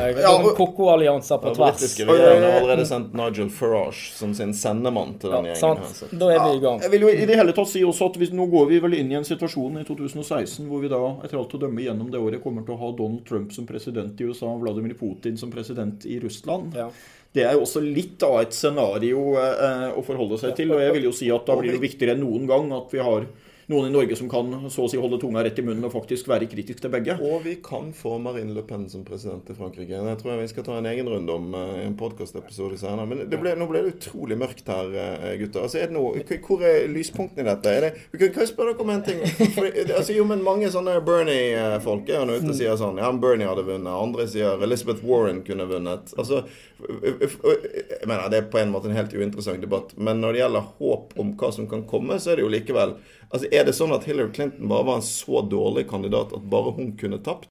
[0.60, 1.74] koko-allianser på tvers.
[1.82, 5.82] Britiske regjeringen har allerede sendt Nigel Farage som sin sendemann til den gjengen.
[5.82, 6.14] her.
[6.22, 6.80] Da er vi i gang.
[6.86, 8.94] Jeg vil jo i det hele tatt si også at hvis, nå går vi vel
[9.00, 12.20] inn i en situasjon i 2016 hvor vi da etter alt å dømme gjennom det
[12.22, 15.52] året kommer til å ha Donald Trump som president i USA og Vladimir Putin som
[15.52, 16.76] president i Russland.
[16.76, 16.88] Ja.
[17.34, 20.72] Det er jo også litt av et scenario eh, å forholde seg til.
[20.72, 23.02] Og jeg vil jo si at da blir det viktigere enn noen gang at vi
[23.04, 23.28] har
[23.68, 26.28] noen i Norge som kan så å si holde tunga rett i munnen og faktisk
[26.30, 27.18] være kritisk til begge.
[27.20, 29.92] Og vi kan få Marine Le Pen som president i Frankrike.
[29.92, 33.04] Jeg tror jeg vi skal ta en egen runde om i en podkastepisode senere.
[33.10, 35.66] Men ble, nå ble det utrolig mørkt her, uh, gutter.
[35.66, 37.74] Altså, er noe, hvor er lyspunktene i dette?
[37.74, 39.20] Er det, kan, kan jeg spørre dere om en ting?
[39.58, 43.50] For, altså, jo, men Mange sånne Bernie-folk er jo ute og sier sånn Ja, Bernie
[43.50, 43.92] hadde vunnet.
[43.92, 46.14] Andre sier Elizabeth Warren kunne vunnet.
[46.16, 46.40] Altså,
[46.80, 49.92] jeg mener, Det er på en måte en helt uinteressant debatt.
[50.00, 52.96] Men når det gjelder håp om hva som kan komme, så er det jo likevel
[53.28, 56.76] Altså, Er det sånn at Hillary Clinton bare var en så dårlig kandidat at bare
[56.76, 57.48] hun kunne tapt?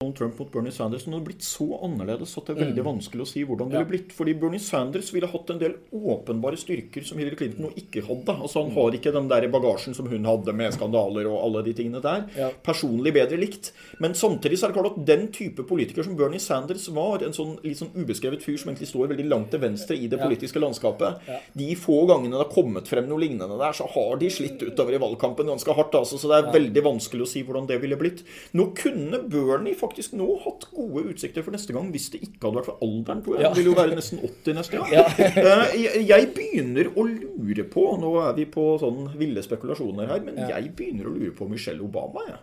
[0.00, 2.88] Donald Trump mot Bernie Sanders som hadde blitt så annerledes at det er veldig mm.
[2.90, 4.10] vanskelig å si hvordan det ville blitt.
[4.12, 8.34] Fordi Bernie Sanders ville hatt en del åpenbare styrker som Hillary Clinton ikke hadde.
[8.34, 11.72] Altså Han har ikke den der bagasjen som hun hadde med skandaler og alle de
[11.78, 12.26] tingene der.
[12.66, 13.70] Personlig bedre likt.
[14.04, 17.38] Men samtidig så er det klart at den type politiker som Bernie Sanders var, en
[17.38, 20.60] sånn litt sånn ubeskrevet fyr som egentlig står veldig langt til venstre i det politiske
[20.60, 21.24] landskapet,
[21.56, 25.00] de få gangene det har kommet frem noe lignende der, så har de slitt utover
[25.00, 25.96] i valgkampen ganske hardt.
[26.02, 28.26] altså, Så det er veldig vanskelig å si hvordan det ville blitt.
[28.52, 32.42] Nå kunne Bernie faktisk faktisk nå hatt gode utsikter for neste gang hvis det ikke
[32.44, 33.22] hadde vært for alderen.
[33.24, 33.44] tror jeg.
[33.46, 33.52] Ja.
[33.54, 34.92] Det vil jo være nesten 80 neste gang.
[34.92, 35.06] Ja.
[35.76, 40.38] Eh, jeg begynner å lure på Nå er vi på sånn ville spekulasjoner her, men
[40.50, 42.24] jeg begynner å lure på Michelle Obama.
[42.26, 42.42] jeg.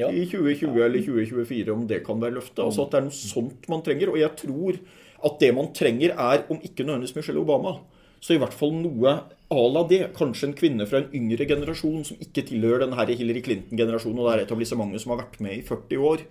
[0.00, 0.08] Ja.
[0.08, 2.62] I 2020 eller 2024, om det kan være løftet.
[2.64, 4.12] Altså At det er noe sånt man trenger.
[4.12, 4.78] Og jeg tror
[5.22, 7.76] at det man trenger, er, om ikke nødvendigvis Michelle Obama,
[8.22, 9.16] så i hvert fall noe
[9.52, 10.00] à la det.
[10.16, 14.28] Kanskje en kvinne fra en yngre generasjon som ikke tilhører den her Hillary Clinton-generasjonen, og
[14.28, 16.24] det er etablissementet som har vært med i 40 år.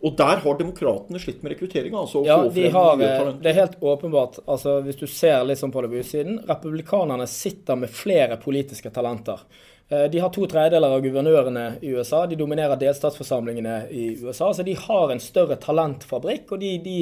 [0.00, 2.02] Og der har demokratene slitt med rekrutteringa.
[2.02, 4.40] Altså, ja, de har, eh, det er helt åpenbart.
[4.46, 8.90] Altså, hvis du ser litt sånn på det på utsiden, republikanerne sitter med flere politiske
[8.90, 9.42] talenter.
[9.88, 12.24] Eh, de har to tredjedeler av guvernørene i USA.
[12.26, 14.50] De dominerer delstatsforsamlingene i USA.
[14.54, 16.98] Så de har en større talentfabrikk, og de, de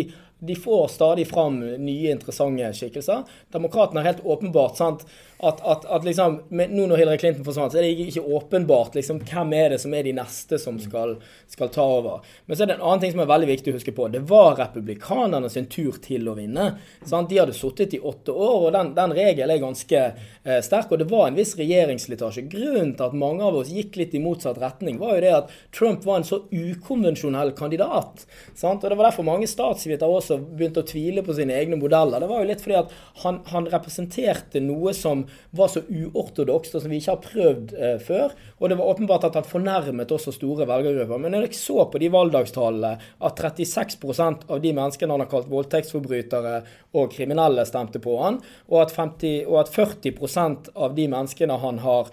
[0.46, 3.24] de får stadig fram nye, interessante skikkelser.
[3.54, 5.06] Demokratene har helt åpenbart sant,
[5.44, 9.20] at, at, at liksom, nå når Hillary Clinton forsvant, så er det ikke åpenbart liksom,
[9.26, 11.16] hvem er det som er de neste som skal,
[11.50, 12.22] skal, ta over.
[12.46, 14.06] Men så er det en annen ting som er veldig viktig å huske på.
[14.12, 16.68] Det var republikanerne sin tur til å vinne.
[17.02, 17.28] Sant?
[17.28, 20.94] De hadde sittet i åtte år, og den, den regelen er ganske eh, sterk.
[20.94, 22.46] Og det var en viss regjeringsslitasje.
[22.54, 25.52] Grunnen til at mange av oss gikk litt i motsatt retning, var jo det at
[25.74, 28.24] Trump var en så ukonvensjonell kandidat.
[28.54, 28.84] Sant?
[28.84, 32.22] Og Det var derfor mange statsvitere også begynte å tvile på sine egne modeller.
[32.22, 32.92] Det var jo litt fordi at
[33.22, 35.24] han, han representerte noe som
[35.56, 38.34] var så uortodokst, og som vi ikke har prøvd eh, før.
[38.60, 41.22] Og det var åpenbart at han fornærmet også store velgergrupper.
[41.22, 42.92] Men når jeg så på de valgdagstallene
[43.28, 46.54] at 36% av de menneskene han har kalt voldtektsforbrytere
[46.94, 51.82] og kriminelle, stemte på han, og at, 50, og at 40% av de menneskene han
[51.84, 52.12] har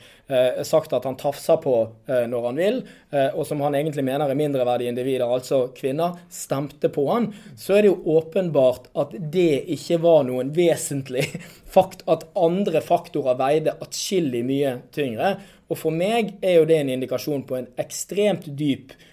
[0.68, 1.76] sagt at han tafser på
[2.08, 2.80] eh, når han vil,
[3.12, 7.78] eh, og som han egentlig mener er mindreverdige individer, altså kvinner, stemte på han, så
[7.78, 11.28] er det jo åpenbart at det ikke var noen vesentlig
[11.76, 15.36] fakt, at andre faktorer veide atskillig mye tyngre.
[15.72, 19.11] Og for meg er jo det en indikasjon på en ekstremt dyp eh,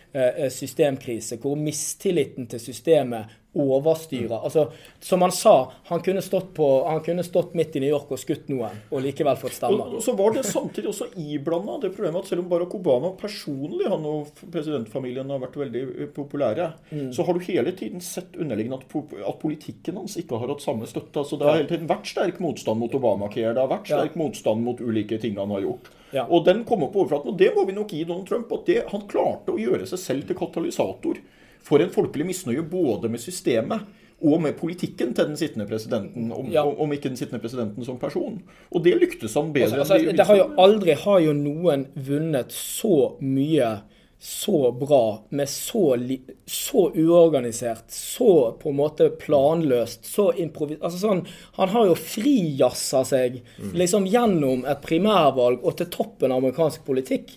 [0.52, 4.24] systemkrise, hvor mistilliten til systemet overstyre.
[4.24, 4.44] Mm.
[4.44, 6.22] Altså, som han sa, han kunne,
[6.54, 9.88] på, han kunne, stått midt i New York og skutt noen, og likevel fått stemmer.
[9.88, 13.12] Og, og så var det samtidig også iblanda det problemet at selv om Barack Obama
[13.18, 17.10] personlig han og presidentfamilien har vært veldig eh, populære, mm.
[17.16, 20.88] så har du hele tiden sett underliggende at, at, politikken hans ikke har hatt samme
[20.88, 21.24] støtte.
[21.24, 24.22] Altså, det har hele tiden vært sterk motstand mot Obamacare, det har vært sterk ja.
[24.22, 25.92] motstand mot ulike ting han har gjort.
[26.12, 26.24] Ja.
[26.30, 27.32] Og den kom opp på overflaten.
[27.32, 28.52] Og det må vi nok gi Donald Trump.
[28.52, 31.20] at det, Han klarte å gjøre seg selv til katalysator
[31.60, 33.82] for en folkelig misnøye både med systemet
[34.20, 36.64] og med politikken til den sittende presidenten, om, Ja.
[36.64, 38.42] om ikke den sittende presidenten som person.
[38.72, 42.50] Og det lyktes han bedre Altså, de det har jo aldri har jo noen vunnet
[42.50, 43.80] så mye
[44.20, 45.96] så bra, med så,
[46.46, 50.80] så uorganisert, så på en måte planløst, så improvis...
[50.82, 51.22] Altså sånn,
[51.60, 53.38] han har jo frijazza seg
[53.78, 57.36] liksom gjennom et primærvalg og til toppen av amerikansk politikk.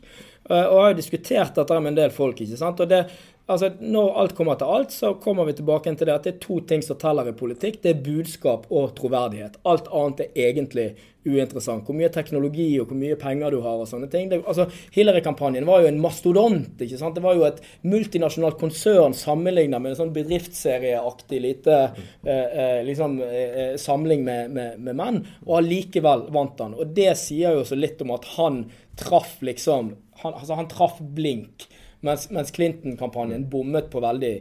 [0.49, 2.81] Eh, Og jeg har jo diskutert dette med en del folk, ikke sant.
[2.81, 3.03] Og det,
[3.47, 6.43] altså, når alt kommer til alt, så kommer vi tilbake til det at det er
[6.43, 7.81] to ting som teller i politikk.
[7.83, 9.59] Det er budskap og troverdighet.
[9.67, 10.89] Alt annet er egentlig
[11.25, 11.85] uinteressant.
[11.85, 14.29] Hvor mye teknologi og hvor mye penger du har og sånne ting.
[14.31, 16.81] Det, altså, Hillary-kampanjen var jo en mastodont.
[16.81, 17.17] ikke sant?
[17.17, 23.19] Det var jo et multinasjonalt konsern sammenlignet med en sånn bedriftsserieaktig lite eh, eh, liksom,
[23.25, 25.21] eh, samling med, med, med menn.
[25.45, 26.77] Og allikevel vant han.
[26.77, 28.63] Og det sier jo så litt om at han
[28.99, 31.63] traff liksom Han, altså, han traff blink.
[32.01, 34.31] Mens, mens Clinton-kampanjen bommet på veldig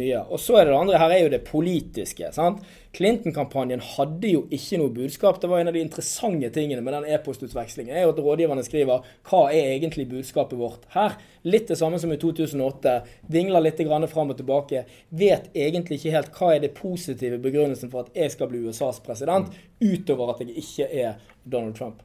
[0.00, 0.22] mye.
[0.32, 2.30] Og så er det det andre her er jo det politiske.
[2.32, 2.62] sant?
[2.96, 5.40] Clinton-kampanjen hadde jo ikke noe budskap.
[5.40, 7.92] Det var en av de interessante tingene med den e-postutvekslingen.
[7.94, 11.18] er jo at Rådgiverne skriver hva er egentlig budskapet vårt her?
[11.44, 12.98] Litt det samme som i 2008.
[13.28, 14.84] Vingler litt fram og tilbake.
[15.10, 19.00] Vet egentlig ikke helt hva er det positive begrunnelsen for at jeg skal bli USAs
[19.00, 22.00] president, utover at jeg ikke er Donald Trump.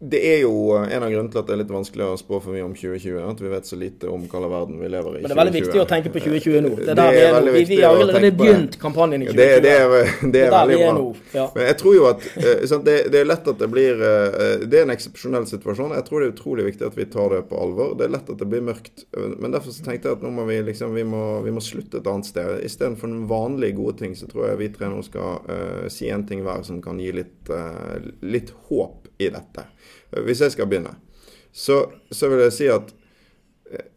[0.00, 2.56] Det er jo en av grunnene til at det er litt vanskelig å spå for
[2.56, 3.18] mye om 2020.
[3.20, 5.20] At vi vet så lite om hva slags verden vi lever i.
[5.20, 5.66] Men det er veldig 2020.
[5.66, 6.70] viktig å tenke på 2020 nå.
[6.78, 7.52] Det er Det der vi er er nå.
[7.68, 9.36] Vi, har allerede begynt kampanjen i 2020.
[9.36, 10.94] Det, det, er, det Det er er der veldig er bra.
[10.96, 11.44] nå, ja.
[11.56, 14.80] Men jeg tror jo at eh, det, det er lett at det blir eh, Det
[14.80, 15.92] er en eksepsjonell situasjon.
[15.98, 17.92] Jeg tror det er utrolig viktig at vi tar det på alvor.
[18.00, 19.04] Det er lett at det blir mørkt.
[19.12, 22.00] Men derfor så tenkte jeg at nå må vi liksom Vi må, vi må slutte
[22.00, 22.64] et annet sted.
[22.64, 26.24] Istedenfor den vanlige gode ting, så tror jeg vi tre nå skal uh, si en
[26.24, 29.66] ting hver som kan gi litt, uh, litt håp i dette.
[30.10, 30.96] Eh, Hvis jeg skal begynne,
[31.52, 32.94] så, så vil jeg si at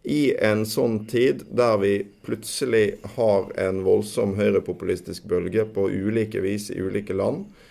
[0.04, 1.94] i en sånn tid der vi
[2.26, 7.63] plutselig har en voldsom høyrepopulistisk bølge på ulike vis i ulike land, eh,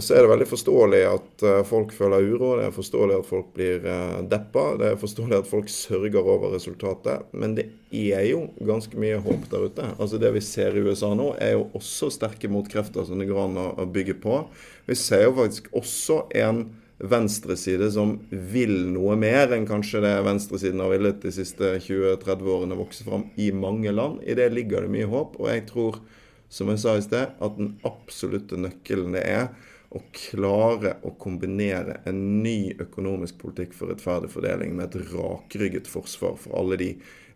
[0.00, 3.48] så er det veldig forståelig at eh, folk føler uro, det er forståelig at folk
[3.56, 7.26] blir eh, deppa, det er forståelig at folk sørger over resultatet.
[7.34, 9.90] Men det er jo ganske mye håp der ute.
[9.96, 13.42] Altså Det vi ser i USA nå, er jo også sterke motkrefter som det går
[13.46, 14.42] an å bygge på.
[14.86, 20.80] Vi ser jo faktisk også en venstreside som vil noe mer enn kanskje det venstresiden
[20.80, 24.22] har villet de siste 20-30 årene vokse fram i mange land.
[24.24, 26.00] I det ligger det mye håp, og jeg tror,
[26.48, 29.48] som jeg sa i sted, at den absolutte nøkkelen det er
[29.94, 36.34] å klare å kombinere en ny økonomisk politikk for rettferdig fordeling med et rakrygget forsvar
[36.40, 36.90] for alle de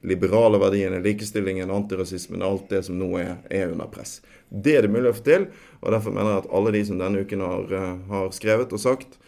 [0.07, 4.18] liberale verdiene, likestillingen, antirasismen, alt det som nå er, er under press.
[4.49, 5.49] Det er det mulig å få til,
[5.81, 8.83] og derfor mener jeg at alle de som denne uken har, eh, har skrevet og
[8.83, 9.20] sagt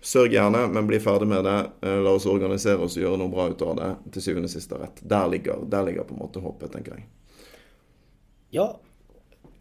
[0.00, 1.70] Sørg gjerne, men bli ferdig med det.
[1.82, 3.88] Eh, La oss organisere oss og gjøre noe bra ut av det.
[4.14, 5.00] Til syvende og sist har rett.
[5.02, 7.08] Der ligger, der ligger på en måte håpet, tenker jeg.
[8.54, 8.68] Ja.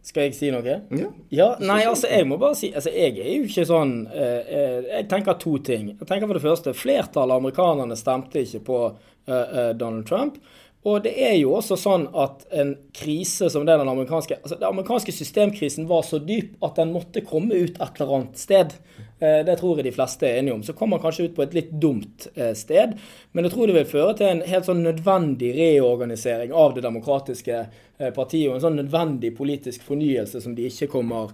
[0.08, 0.76] Skal jeg si noe?
[0.96, 1.08] Ja.
[1.36, 4.78] Ja, nei, altså jeg må bare si altså Jeg er jo ikke sånn eh, eh,
[4.86, 5.90] Jeg tenker to ting.
[5.98, 10.40] Jeg tenker for det første, Flertallet av amerikanerne stemte ikke på eh, eh, Donald Trump.
[10.88, 14.70] Og det er jo også sånn at en krise som det den amerikanske altså Den
[14.70, 18.78] amerikanske systemkrisen var så dyp at den måtte komme ut et eller annet sted.
[19.20, 20.64] Eh, Det tror jeg de fleste er enige om.
[20.64, 22.94] Så kom han kanskje ut på et litt dumt eh, sted,
[23.34, 27.58] men jeg tror det vil føre til en helt sånn nødvendig reorganisering av det demokratiske
[27.58, 31.34] eh, partiet, og en sånn nødvendig politisk fornyelse som de ikke kommer,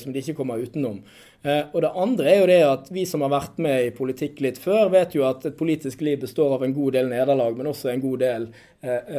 [0.00, 1.02] som de ikke kommer utenom.
[1.44, 4.60] Og det andre er jo det at vi som har vært med i politikk litt
[4.62, 7.90] før, vet jo at et politisk liv består av en god del nederlag, men også
[7.92, 8.46] en god del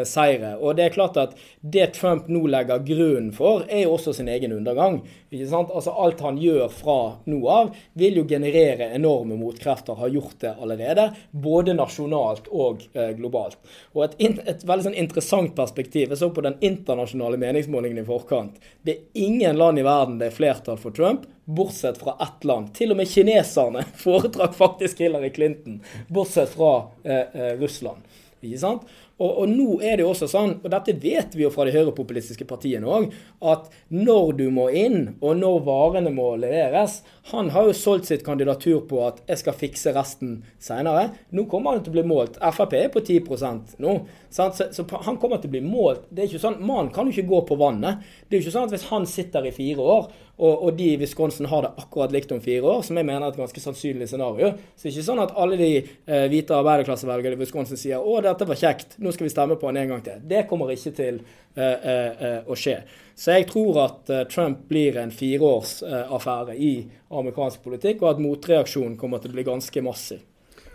[0.03, 0.57] seire.
[0.59, 4.27] Og det er klart at det Trump nå legger grunnen for, er jo også sin
[4.31, 5.01] egen undergang.
[5.33, 5.71] Ikke sant?
[5.73, 6.97] Altså Alt han gjør fra
[7.29, 11.07] nå av, vil jo generere enorme motkrefter, har gjort det allerede.
[11.31, 13.57] Både nasjonalt og eh, globalt.
[13.95, 16.11] Og et, et veldig sånn interessant perspektiv.
[16.11, 18.59] Jeg så på den internasjonale meningsmålingen i forkant.
[18.85, 22.73] Det er ingen land i verden det er flertall for Trump, bortsett fra ett land.
[22.77, 25.81] Til og med kineserne foretrakk faktisk Hillary Clinton,
[26.13, 28.05] bortsett fra eh, eh, Russland.
[28.43, 28.85] Ikke sant?
[29.23, 31.73] Og, og nå er det jo også sånn, og dette vet vi jo fra de
[31.75, 33.13] høyrepopulistiske partiene òg,
[33.53, 38.25] at når du må inn, og når varene må leveres Han har jo solgt sitt
[38.25, 41.13] kandidatur på at 'jeg skal fikse resten seinere'.
[41.31, 42.35] Nå kommer han til å bli målt.
[42.35, 43.93] Frp er på 10 nå.
[44.29, 44.55] Sant?
[44.55, 46.03] Så, så han kommer til å bli målt.
[46.11, 48.03] Det er ikke sånn, Mannen kan jo ikke gå på vannet.
[48.27, 50.87] Det er jo ikke sånn at hvis han sitter i fire år, og, og de
[50.95, 53.61] i Wisconsin har det akkurat likt om fire år, som jeg mener er et ganske
[53.61, 57.77] sannsynlig scenario, så det er ikke sånn at alle de eh, hvite arbeiderklassevelgerne i Wisconsin
[57.77, 60.21] sier 'Å, dette var kjekt, nå skal vi stemme på han en gang til'.
[60.27, 61.21] Det kommer ikke til
[61.55, 62.77] eh, eh, eh, å skje.
[63.15, 69.21] Så jeg tror at Trump blir en fireårsaffære i amerikansk politikk, og at motreaksjonen kommer
[69.21, 70.19] til å bli ganske massiv.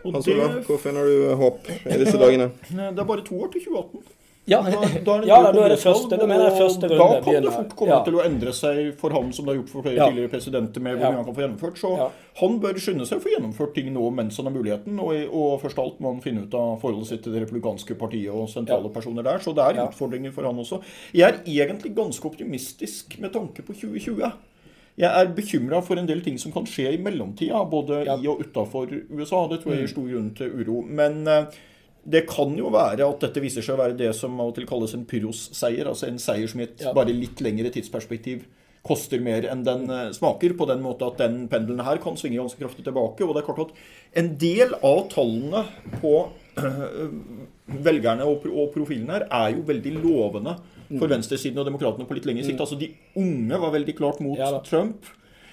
[0.04, 2.52] Og Hans Olav, hvor finner du håp i disse dagene?
[2.94, 4.17] det er bare to år til 2018.
[4.48, 6.98] Ja, Da, da er det, ja, da er det første, da mener jeg første runde.
[6.98, 7.98] Da kan det fort komme Ja.
[8.06, 10.06] til å endre seg for han som det har gjort for flere Ja.
[10.08, 11.76] tidligere presidenter med hvor mye han kan få gjennomført.
[11.82, 11.90] Så
[12.40, 14.98] han bør skynde seg å få gjennomført ting nå mens han har muligheten.
[15.04, 18.32] Og, og først alt må han finne ut av forholdet sitt til det republikanske partiet
[18.32, 19.38] og sentrale personer der.
[19.44, 20.80] Så det er utfordringer for han også.
[21.12, 24.32] Jeg er egentlig ganske optimistisk med tanke på 2020.
[24.98, 28.40] Jeg er bekymra for en del ting som kan skje i mellomtida, både i og
[28.42, 29.44] utafor USA.
[29.46, 30.80] Det tror jeg gir stor grunn til uro.
[30.82, 31.44] Men eh,
[32.08, 34.68] det kan jo være at dette viser seg å være det som av og til
[34.68, 35.90] kalles en pyros-seier.
[35.90, 38.46] Altså en seier som i et bare litt lengre tidsperspektiv
[38.88, 40.54] koster mer enn den eh, smaker.
[40.56, 43.26] På den måte at den pendelen her kan svinge ganske kraftig tilbake.
[43.26, 45.66] Og det er klart at en del av tallene
[45.98, 46.14] på
[46.62, 47.12] øh,
[47.84, 50.56] velgerne og, profilene her er jo veldig lovende
[50.88, 51.02] Mm.
[51.02, 52.60] for venstresiden og demokratene på litt lengre sikt.
[52.64, 52.86] Altså De
[53.20, 54.38] unge var veldig klart mot.
[54.64, 55.04] Trump.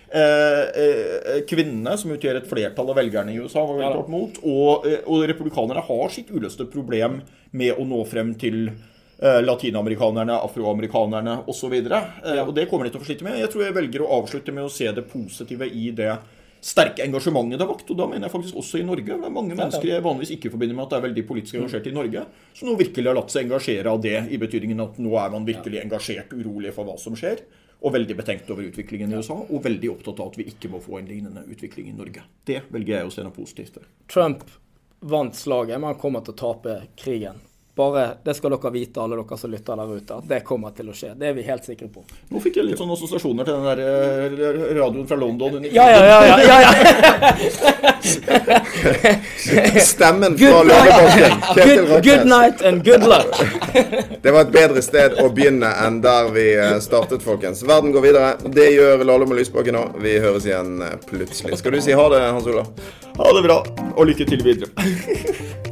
[0.09, 4.41] Eh, eh, kvinnene, som utgjør et flertall av velgerne i USA, var veldig klart mot.
[4.43, 8.69] Og, eh, og republikanerne har sitt uløste problem med å nå frem til
[9.15, 11.71] latinamerikanerne, afroamerikanerne osv.
[11.87, 12.01] Ja.
[12.43, 13.39] og det kommer de til å få slite med.
[13.39, 16.17] Jeg tror jeg velger å avslutte med å se det positive i det
[16.59, 17.89] sterke engasjementet det har vakt.
[17.89, 19.07] Og da mener jeg faktisk også i Norge.
[19.07, 21.87] Det er mange mennesker jeg vanligvis ikke forbinder med at det er veldig politisk engasjert
[21.87, 22.25] i Norge,
[22.59, 25.47] som nå virkelig har latt seg engasjere av det, i betydningen at nå er man
[25.47, 27.45] virkelig engasjert, urolig for hva som skjer.
[27.85, 30.79] Og veldig betenkt over utviklingen i USA, og veldig opptatt av at vi ikke må
[30.81, 32.23] få en lignende utvikling i Norge.
[32.47, 33.91] Det velger jeg å se noe positivt ved.
[34.09, 34.47] Trump
[35.05, 37.37] vant slaget, men han kommer til å tape krigen.
[37.75, 40.89] Bare, Det skal dere vite, alle dere som lytter der ute, at det kommer til
[40.89, 41.09] å skje.
[41.19, 42.05] Det er vi helt sikre på.
[42.31, 45.65] Nå fikk jeg litt sånne assosiasjoner til den der eh, radioen fra London.
[45.75, 46.19] Ja, ja, ja.
[46.23, 46.71] ja, ja, ja.
[49.91, 51.31] Stemmen fra Løvebakken.
[51.59, 53.43] Good, good night and good luck.
[54.23, 57.65] Det var et bedre sted å begynne enn der vi eh, startet, folkens.
[57.67, 58.31] Verden går videre.
[58.55, 59.99] Det gjør Lahlum og Lysbakken òg.
[59.99, 61.59] Vi høres igjen eh, plutselig.
[61.59, 62.63] Skal du si ha det, Hans Ola?
[63.19, 63.59] Ha det bra,
[63.91, 64.71] og lykke til videre.